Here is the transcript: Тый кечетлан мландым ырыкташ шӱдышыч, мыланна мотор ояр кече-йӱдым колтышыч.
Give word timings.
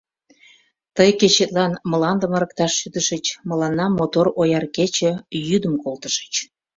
Тый 0.95 1.09
кечетлан 1.19 1.71
мландым 1.89 2.31
ырыкташ 2.37 2.71
шӱдышыч, 2.79 3.25
мыланна 3.49 3.85
мотор 3.99 4.27
ояр 4.41 4.65
кече-йӱдым 4.75 5.73
колтышыч. 5.83 6.33